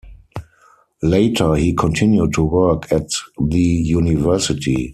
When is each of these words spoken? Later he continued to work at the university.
Later 1.03 1.53
he 1.53 1.75
continued 1.75 2.33
to 2.33 2.43
work 2.43 2.91
at 2.91 3.05
the 3.37 3.59
university. 3.59 4.89